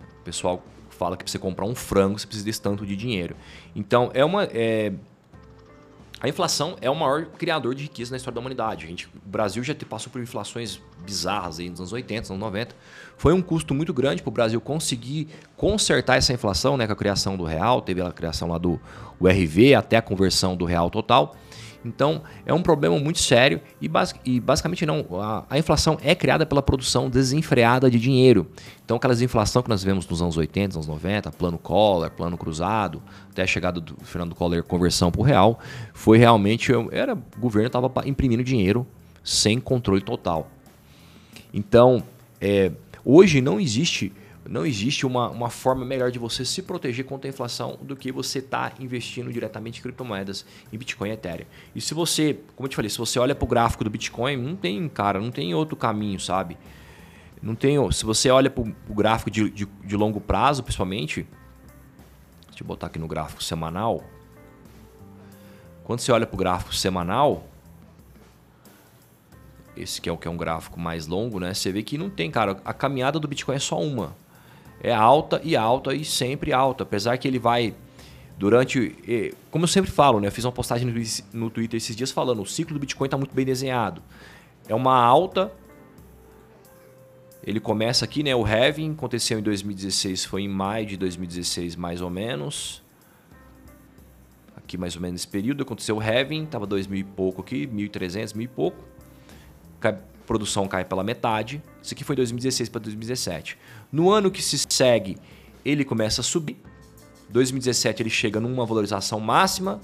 [0.00, 3.36] O pessoal fala que para você comprar um frango você precisa desse tanto de dinheiro.
[3.76, 4.44] Então, é uma.
[4.44, 4.94] É...
[6.20, 8.86] A inflação é o maior criador de riqueza na história da humanidade.
[8.86, 12.40] A gente, o Brasil já passou por inflações bizarras aí nos anos 80, nos anos
[12.40, 12.74] 90.
[13.18, 16.96] Foi um custo muito grande para o Brasil conseguir consertar essa inflação, né, com a
[16.96, 18.80] criação do real, teve a criação lá do
[19.20, 21.36] URV até a conversão do real total.
[21.84, 23.90] Então, é um problema muito sério e,
[24.24, 25.04] e basicamente não.
[25.20, 28.46] A, a, inflação é criada pela produção desenfreada de dinheiro.
[28.84, 33.02] Então, aquelas inflação que nós vemos nos anos 80, anos 90, plano Collor, plano cruzado,
[33.30, 35.58] até a chegada do Fernando Collor, conversão para o real,
[35.92, 36.72] foi realmente.
[36.90, 38.86] Era, o governo estava imprimindo dinheiro
[39.22, 40.50] sem controle total.
[41.52, 42.02] Então,
[42.40, 42.72] é,
[43.04, 44.12] hoje não existe
[44.48, 48.12] não existe uma, uma forma melhor de você se proteger contra a inflação do que
[48.12, 51.46] você estar tá investindo diretamente em criptomoedas, em Bitcoin e Ethereum.
[51.74, 54.36] E se você, como eu te falei, se você olha para o gráfico do Bitcoin,
[54.36, 56.58] não tem, cara, não tem outro caminho, sabe?
[57.42, 57.76] Não tem.
[57.92, 61.26] Se você olha para o gráfico de, de, de longo prazo, principalmente,
[62.48, 64.04] deixa eu botar aqui no gráfico semanal.
[65.84, 67.46] Quando você olha para o gráfico semanal,
[69.74, 71.54] esse que é o que é um gráfico mais longo, né?
[71.54, 72.60] Você vê que não tem, cara.
[72.62, 74.23] A caminhada do Bitcoin é só uma
[74.84, 76.82] é alta e alta e sempre alta.
[76.82, 77.74] Apesar que ele vai
[78.36, 79.32] durante.
[79.50, 80.28] Como eu sempre falo, né?
[80.28, 80.86] Eu fiz uma postagem
[81.32, 84.02] no Twitter esses dias falando: o ciclo do Bitcoin está muito bem desenhado.
[84.68, 85.50] É uma alta.
[87.42, 88.36] Ele começa aqui, né?
[88.36, 92.82] O halving aconteceu em 2016, foi em maio de 2016, mais ou menos.
[94.56, 97.66] Aqui, mais ou menos nesse período, aconteceu o halving, estava 2 mil e pouco aqui,
[97.66, 98.84] 1.300, mil e pouco
[100.26, 101.62] produção cai pela metade.
[101.82, 103.58] Isso aqui foi 2016 para 2017.
[103.94, 105.16] No ano que se segue,
[105.64, 106.56] ele começa a subir.
[107.28, 109.80] 2017 ele chega numa valorização máxima,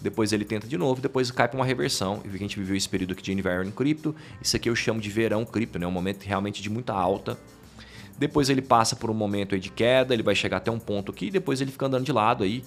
[0.00, 2.22] depois ele tenta de novo, depois cai para uma reversão.
[2.24, 4.16] E a gente viveu esse período aqui de inverno cripto.
[4.40, 5.86] Isso aqui eu chamo de verão cripto, né?
[5.86, 7.38] um momento realmente de muita alta.
[8.18, 11.30] Depois ele passa por um momento de queda, ele vai chegar até um ponto aqui,
[11.30, 12.64] depois ele fica andando de lado aí.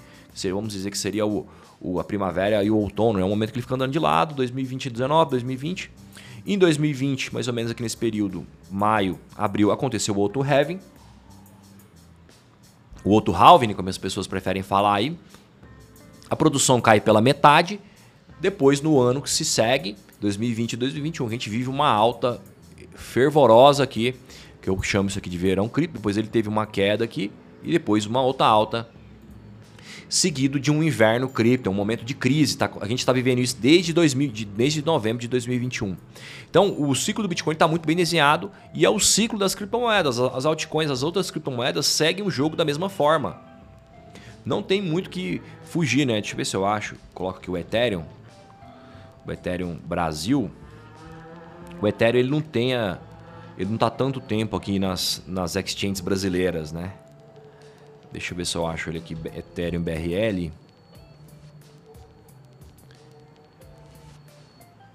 [0.52, 1.48] Vamos dizer que seria o,
[1.82, 4.36] o a primavera e o outono, é um momento que ele fica andando de lado,
[4.36, 6.03] 2020 2019, 2020.
[6.46, 10.80] Em 2020, mais ou menos aqui nesse período, maio, abril, aconteceu o outro halving.
[13.04, 15.18] O outro halving, como as pessoas preferem falar aí.
[16.30, 17.80] A produção cai pela metade.
[18.42, 22.42] Depois, no ano que se segue, 2020 e 2021, a gente vive uma alta
[22.94, 24.14] fervorosa aqui,
[24.62, 25.98] que eu chamo isso aqui de verão cripto.
[25.98, 27.32] Depois ele teve uma queda aqui
[27.64, 28.90] e depois uma outra alta
[30.14, 32.56] seguido de um inverno cripto, um momento de crise.
[32.56, 32.70] Tá?
[32.80, 35.98] A gente está vivendo isso desde, 2000, de, desde novembro de 2021.
[36.48, 40.20] Então, o ciclo do Bitcoin está muito bem desenhado e é o ciclo das criptomoedas.
[40.20, 43.42] As altcoins, as outras criptomoedas seguem o jogo da mesma forma.
[44.46, 46.14] Não tem muito que fugir, né?
[46.14, 46.96] Deixa eu ver se eu acho.
[47.12, 48.04] Coloco aqui o Ethereum.
[49.26, 50.52] O Ethereum Brasil.
[51.82, 53.00] O Ethereum ele não tenha,
[53.58, 56.94] ele não está tanto tempo aqui nas, nas exchanges brasileiras, né?
[58.14, 60.52] Deixa eu ver se eu acho ele aqui, Ethereum BRL.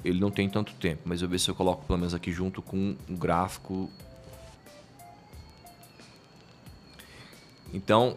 [0.05, 2.31] Ele não tem tanto tempo, mas eu vou ver se eu coloco pelo menos aqui
[2.31, 3.91] junto com um gráfico.
[7.75, 8.17] Então,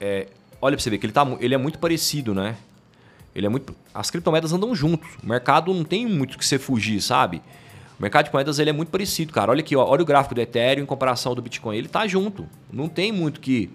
[0.00, 0.28] é,
[0.62, 2.56] olha para você ver que ele, tá, ele é muito parecido, né?
[3.34, 3.74] Ele é muito.
[3.92, 5.16] As criptomoedas andam juntos.
[5.20, 7.42] O mercado não tem muito que você fugir, sabe?
[7.98, 9.50] O mercado de moedas ele é muito parecido, cara.
[9.50, 11.76] Olha aqui, ó, olha o gráfico do Ethereum em comparação do Bitcoin.
[11.76, 12.48] Ele tá junto.
[12.72, 13.68] Não tem muito que,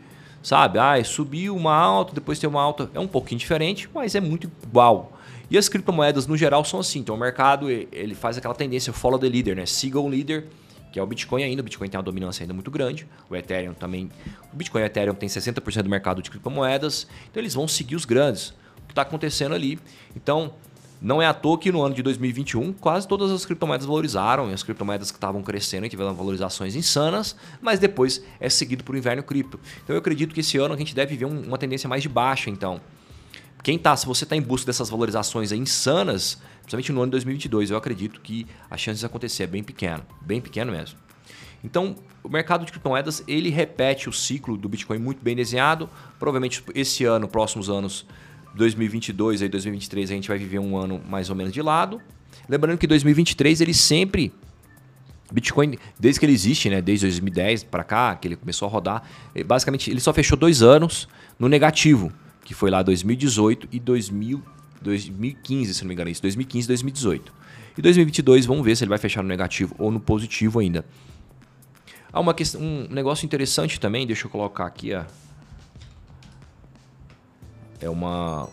[0.44, 0.78] sabe?
[0.78, 2.92] Ah, subiu uma alta, depois tem uma alta.
[2.94, 5.18] É um pouquinho diferente, mas é muito igual.
[5.50, 7.00] E as criptomoedas no geral são assim.
[7.00, 9.66] Então o mercado ele faz aquela tendência follow the leader, né?
[9.66, 10.48] Siga o líder,
[10.92, 11.62] que é o Bitcoin ainda.
[11.62, 13.08] O Bitcoin tem uma dominância ainda muito grande.
[13.30, 14.10] O Ethereum também.
[14.52, 17.08] O Bitcoin e o Ethereum tem 60% do mercado de criptomoedas.
[17.32, 18.50] Então eles vão seguir os grandes.
[18.50, 19.80] O que está acontecendo ali.
[20.16, 20.54] Então
[21.04, 24.54] não é à toa que no ano de 2021 quase todas as criptomoedas valorizaram, e
[24.54, 29.22] as criptomoedas que estavam crescendo e tiveram valorizações insanas, mas depois é seguido por inverno
[29.22, 29.60] cripto.
[29.84, 32.50] Então eu acredito que esse ano a gente deve ver uma tendência mais de baixa,
[32.50, 32.80] então.
[33.62, 37.72] Quem tá, se você está em busca dessas valorizações insanas, principalmente no ano de 2022,
[37.72, 40.98] eu acredito que a chance de acontecer é bem pequena, bem pequeno mesmo.
[41.64, 45.90] Então, o mercado de criptomoedas, ele repete o ciclo do Bitcoin muito bem desenhado.
[46.20, 48.06] Provavelmente esse ano, próximos anos,
[48.56, 52.02] 2022 e 2023 a gente vai viver um ano mais ou menos de lado.
[52.48, 54.34] Lembrando que 2023 ele sempre
[55.32, 59.04] Bitcoin, desde que ele existe, né, desde 2010 para cá, que ele começou a rodar,
[59.46, 61.08] basicamente ele só fechou dois anos
[61.40, 62.12] no negativo,
[62.44, 64.44] que foi lá 2018 e 2000,
[64.82, 67.34] 2015, se não me engano, isso, 2015 e 2018.
[67.78, 70.86] E 2022, vamos ver se ele vai fechar no negativo ou no positivo ainda.
[72.12, 75.08] Há uma questão, um negócio interessante também, deixa eu colocar aqui a,
[77.80, 78.50] é uma.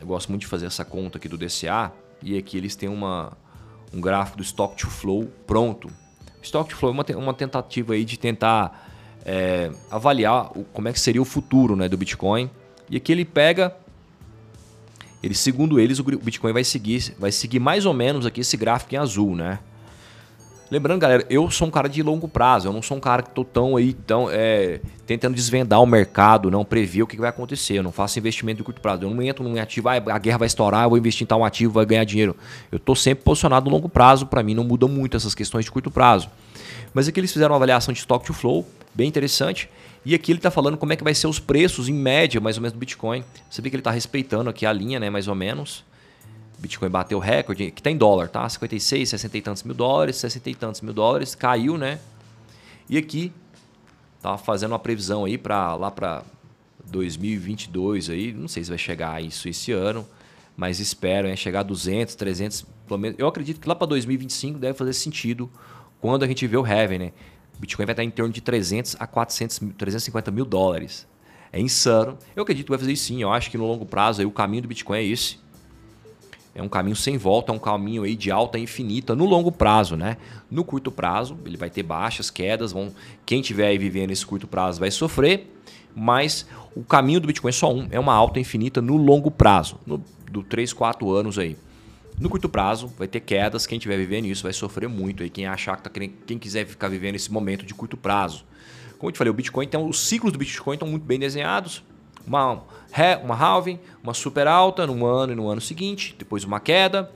[0.00, 3.32] Eu gosto muito de fazer essa conta aqui do DCA e aqui eles têm uma,
[3.92, 5.88] um gráfico do Stock to Flow pronto.
[6.42, 8.90] Stock to Flow é uma, uma tentativa aí de tentar
[9.24, 12.50] é, avaliar o, como é que seria o futuro né, do Bitcoin.
[12.90, 13.76] E aqui ele pega.
[15.22, 18.92] Ele, segundo eles, o Bitcoin vai seguir, vai seguir mais ou menos aqui esse gráfico
[18.94, 19.60] em azul, né?
[20.72, 23.28] Lembrando, galera, eu sou um cara de longo prazo, eu não sou um cara que
[23.28, 27.74] tô tão aí, tão, é, tentando desvendar o mercado, não prever o que vai acontecer.
[27.74, 29.02] Eu não faço investimento de curto prazo.
[29.02, 31.44] Eu não entro num ativo, ah, a guerra vai estourar, eu vou investir em tal
[31.44, 32.34] ativo, vai ganhar dinheiro.
[32.70, 35.70] Eu tô sempre posicionado no longo prazo, para mim não mudam muito essas questões de
[35.70, 36.30] curto prazo.
[36.94, 39.68] Mas aqui eles fizeram uma avaliação de stock to flow, bem interessante.
[40.06, 42.56] E aqui ele está falando como é que vai ser os preços em média, mais
[42.56, 43.22] ou menos, do Bitcoin.
[43.50, 45.84] Você vê que ele está respeitando aqui a linha, né, mais ou menos.
[46.62, 48.48] Bitcoin bateu recorde, que está em dólar, tá?
[48.48, 51.98] 56, 60 e tantos mil dólares, 60 e tantos mil dólares, caiu, né?
[52.88, 53.32] E aqui
[54.22, 56.22] tá fazendo uma previsão aí para lá para
[56.84, 60.06] 2022 aí, não sei se vai chegar a isso esse ano,
[60.56, 63.18] mas espero é chegar a 200, 300, pelo menos.
[63.18, 65.50] Eu acredito que lá para 2025 deve fazer sentido
[66.00, 67.12] quando a gente vê o Heaven, né?
[67.58, 71.08] Bitcoin vai estar em torno de 300 a 400, 350 mil dólares.
[71.52, 72.16] É insano.
[72.36, 73.20] Eu acredito que vai fazer isso sim.
[73.20, 75.41] Eu acho que no longo prazo aí, o caminho do Bitcoin é esse
[76.54, 79.96] é um caminho sem volta, é um caminho aí de alta infinita no longo prazo,
[79.96, 80.18] né?
[80.50, 82.92] No curto prazo, ele vai ter baixas, quedas, vão
[83.24, 85.50] quem tiver aí vivendo esse curto prazo vai sofrer,
[85.94, 89.78] mas o caminho do Bitcoin é só um, é uma alta infinita no longo prazo,
[89.86, 91.56] no, do 3, 4 anos aí.
[92.20, 95.46] No curto prazo vai ter quedas, quem estiver vivendo isso vai sofrer muito aí, quem
[95.46, 98.44] achar que tá quem quiser ficar vivendo esse momento de curto prazo.
[98.98, 101.82] Como eu te falei, o Bitcoin, então os ciclos do Bitcoin estão muito bem desenhados,
[102.26, 102.62] uma,
[103.22, 107.10] uma halving, uma super alta no ano e no ano seguinte, depois uma queda.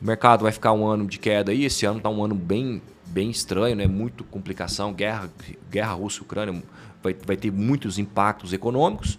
[0.00, 1.64] O mercado vai ficar um ano de queda aí.
[1.64, 3.86] Esse ano está um ano bem, bem estranho, né?
[3.86, 5.28] Muito complicação, guerra,
[5.70, 6.62] guerra Rússia-Ucrânia
[7.02, 9.18] vai, vai ter muitos impactos econômicos.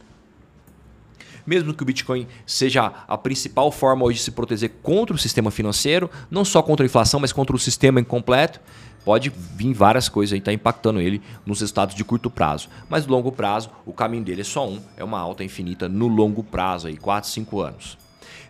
[1.45, 5.49] Mesmo que o Bitcoin seja a principal forma hoje de se proteger contra o sistema
[5.49, 8.59] financeiro, não só contra a inflação, mas contra o sistema incompleto,
[9.03, 12.69] pode vir várias coisas aí, tá impactando ele nos resultados de curto prazo.
[12.89, 16.43] Mas longo prazo, o caminho dele é só um, é uma alta infinita no longo
[16.43, 17.97] prazo, aí 4, 5 anos.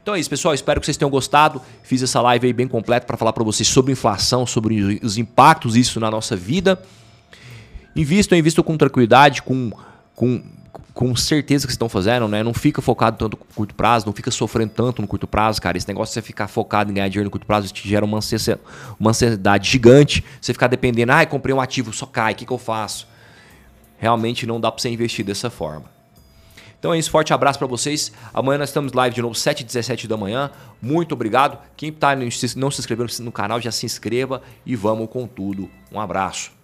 [0.01, 0.53] Então é isso, pessoal.
[0.53, 1.61] Espero que vocês tenham gostado.
[1.83, 5.73] Fiz essa live aí bem completa para falar para vocês sobre inflação, sobre os impactos
[5.73, 6.81] disso na nossa vida.
[7.95, 9.71] Invistam, invistam com tranquilidade, com,
[10.15, 10.41] com
[10.99, 12.43] com certeza que vocês estão fazendo, né?
[12.43, 15.77] Não fica focado tanto no curto prazo, não fica sofrendo tanto no curto prazo, cara.
[15.77, 18.17] Esse negócio de você ficar focado em ganhar dinheiro no curto prazo te gera uma
[18.17, 18.59] ansiedade,
[18.99, 20.25] uma ansiedade gigante.
[20.41, 23.07] Você ficar dependendo, ah, comprei um ativo, só cai, o que, que eu faço?
[23.97, 25.85] Realmente não dá para você investir dessa forma.
[26.77, 28.11] Então é isso, forte abraço para vocês.
[28.33, 30.51] Amanhã nós estamos live de novo, 7 h 17 da manhã.
[30.81, 31.59] Muito obrigado.
[31.77, 35.71] Quem tá, não se inscreveu no canal, já se inscreva e vamos com tudo.
[35.93, 36.58] Um abraço.